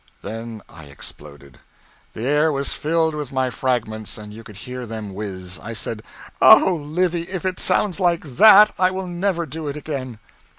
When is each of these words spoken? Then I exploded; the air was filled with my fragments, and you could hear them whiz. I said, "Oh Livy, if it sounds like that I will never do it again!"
Then 0.23 0.63
I 0.67 0.85
exploded; 0.85 1.59
the 2.13 2.23
air 2.25 2.51
was 2.51 2.69
filled 2.73 3.13
with 3.13 3.31
my 3.31 3.51
fragments, 3.51 4.17
and 4.17 4.33
you 4.33 4.43
could 4.43 4.57
hear 4.57 4.87
them 4.87 5.13
whiz. 5.13 5.59
I 5.61 5.73
said, 5.73 6.01
"Oh 6.41 6.73
Livy, 6.73 7.27
if 7.29 7.45
it 7.45 7.59
sounds 7.59 7.99
like 7.99 8.23
that 8.23 8.71
I 8.79 8.89
will 8.89 9.05
never 9.05 9.45
do 9.45 9.67
it 9.67 9.77
again!" 9.77 10.17